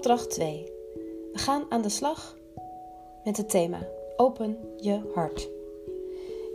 Opdracht 0.00 0.30
2. 0.30 0.64
We 1.32 1.38
gaan 1.38 1.64
aan 1.68 1.82
de 1.82 1.88
slag 1.88 2.36
met 3.24 3.36
het 3.36 3.50
thema 3.50 3.78
Open 4.16 4.56
je 4.76 5.10
hart. 5.14 5.48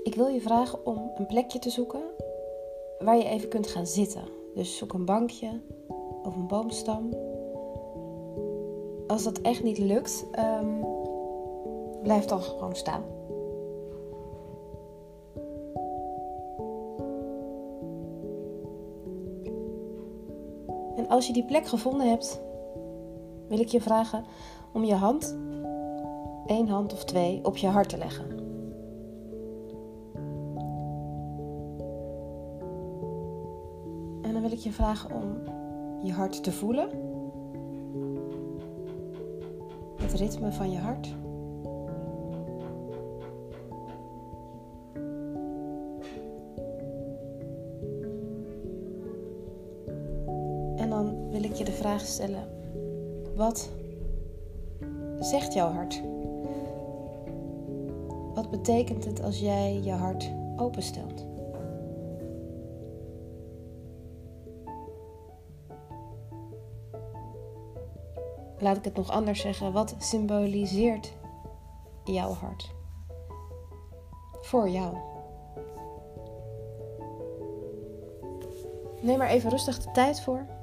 Ik 0.03 0.15
wil 0.15 0.27
je 0.27 0.41
vragen 0.41 0.85
om 0.85 1.11
een 1.15 1.25
plekje 1.25 1.59
te 1.59 1.69
zoeken 1.69 2.01
waar 2.99 3.17
je 3.17 3.23
even 3.25 3.49
kunt 3.49 3.67
gaan 3.67 3.87
zitten. 3.87 4.23
Dus 4.55 4.77
zoek 4.77 4.93
een 4.93 5.05
bankje 5.05 5.61
of 6.23 6.35
een 6.35 6.47
boomstam. 6.47 7.09
Als 9.07 9.23
dat 9.23 9.41
echt 9.41 9.63
niet 9.63 9.77
lukt, 9.77 10.25
um, 10.39 10.85
blijf 12.03 12.25
dan 12.25 12.41
gewoon 12.41 12.75
staan. 12.75 13.03
En 20.95 21.07
als 21.07 21.27
je 21.27 21.33
die 21.33 21.45
plek 21.45 21.67
gevonden 21.67 22.09
hebt, 22.09 22.43
wil 23.47 23.59
ik 23.59 23.67
je 23.67 23.81
vragen 23.81 24.23
om 24.73 24.83
je 24.83 24.93
hand, 24.93 25.37
één 26.45 26.67
hand 26.67 26.93
of 26.93 27.05
twee, 27.05 27.45
op 27.45 27.57
je 27.57 27.67
hart 27.67 27.89
te 27.89 27.97
leggen. 27.97 28.25
En 34.21 34.33
dan 34.33 34.41
wil 34.41 34.51
ik 34.51 34.59
je 34.59 34.71
vragen 34.71 35.15
om 35.15 35.53
je 36.03 36.11
hart 36.13 36.43
te 36.43 36.51
voelen. 36.51 36.89
Het 40.01 40.13
ritme 40.13 40.51
van 40.51 40.71
je 40.71 40.77
hart. 40.77 41.15
En 50.75 50.89
dan 50.89 51.29
wil 51.29 51.43
ik 51.43 51.53
je 51.53 51.63
de 51.63 51.71
vraag 51.71 52.01
stellen: 52.01 52.54
wat 53.35 53.69
zegt 55.19 55.53
jouw 55.53 55.71
hart? 55.71 56.01
Wat 58.33 58.49
betekent 58.49 59.05
het 59.05 59.23
als 59.23 59.39
jij 59.39 59.81
je 59.83 59.91
hart 59.91 60.31
openstelt? 60.55 61.25
Laat 68.59 68.77
ik 68.77 68.83
het 68.83 68.95
nog 68.95 69.09
anders 69.09 69.41
zeggen. 69.41 69.71
Wat 69.71 69.95
symboliseert 69.97 71.13
jouw 72.03 72.33
hart? 72.33 72.73
Voor 74.41 74.69
jou. 74.69 74.97
Neem 79.01 79.21
er 79.21 79.27
even 79.27 79.49
rustig 79.49 79.83
de 79.83 79.91
tijd 79.91 80.21
voor. 80.21 80.54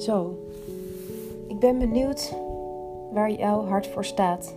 Zo, 0.00 0.38
ik 1.46 1.58
ben 1.58 1.78
benieuwd 1.78 2.34
waar 3.12 3.30
jouw 3.30 3.64
hart 3.64 3.86
voor 3.86 4.04
staat. 4.04 4.54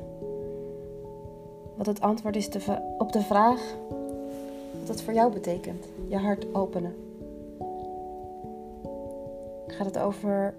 Wat 1.75 1.85
het 1.85 2.01
antwoord 2.01 2.35
is 2.35 2.49
op 2.97 3.11
de 3.11 3.21
vraag 3.21 3.75
wat 4.79 4.87
het 4.87 5.01
voor 5.01 5.13
jou 5.13 5.33
betekent. 5.33 5.85
Je 6.07 6.17
hart 6.17 6.55
openen. 6.55 6.95
Gaat 9.67 9.85
het 9.85 9.97
over 9.97 10.53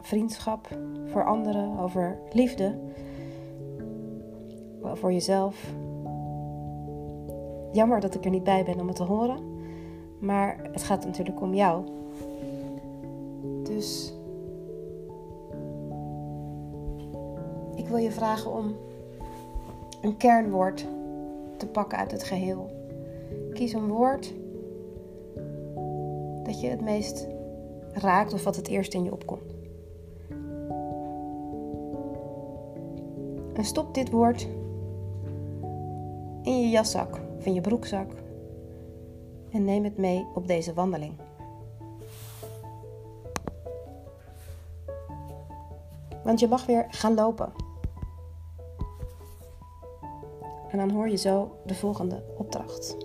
vriendschap 0.00 0.68
voor 1.06 1.24
anderen, 1.24 1.78
over 1.78 2.18
liefde, 2.32 2.74
voor 4.82 5.12
jezelf? 5.12 5.72
Jammer 7.72 8.00
dat 8.00 8.14
ik 8.14 8.24
er 8.24 8.30
niet 8.30 8.44
bij 8.44 8.64
ben 8.64 8.80
om 8.80 8.86
het 8.86 8.96
te 8.96 9.02
horen, 9.02 9.38
maar 10.18 10.58
het 10.72 10.82
gaat 10.82 11.04
natuurlijk 11.04 11.40
om 11.40 11.54
jou. 11.54 11.84
Dus 13.80 14.12
ik 17.74 17.88
wil 17.88 17.96
je 17.96 18.10
vragen 18.10 18.52
om 18.52 18.76
een 20.02 20.16
kernwoord 20.16 20.86
te 21.56 21.66
pakken 21.66 21.98
uit 21.98 22.10
het 22.10 22.22
geheel. 22.22 22.70
Kies 23.52 23.72
een 23.72 23.88
woord 23.88 24.34
dat 26.42 26.60
je 26.60 26.68
het 26.68 26.80
meest 26.80 27.28
raakt 27.92 28.32
of 28.32 28.44
wat 28.44 28.56
het 28.56 28.68
eerst 28.68 28.94
in 28.94 29.04
je 29.04 29.12
opkomt. 29.12 29.54
En 33.54 33.64
stop 33.64 33.94
dit 33.94 34.10
woord 34.10 34.48
in 36.42 36.60
je 36.60 36.68
jaszak 36.68 37.20
of 37.38 37.46
in 37.46 37.54
je 37.54 37.60
broekzak 37.60 38.12
en 39.50 39.64
neem 39.64 39.84
het 39.84 39.96
mee 39.96 40.26
op 40.34 40.46
deze 40.46 40.74
wandeling. 40.74 41.12
Want 46.24 46.40
je 46.40 46.48
mag 46.48 46.66
weer 46.66 46.86
gaan 46.88 47.14
lopen. 47.14 47.52
En 50.68 50.78
dan 50.78 50.90
hoor 50.90 51.08
je 51.08 51.16
zo 51.16 51.56
de 51.66 51.74
volgende 51.74 52.22
opdracht. 52.36 52.96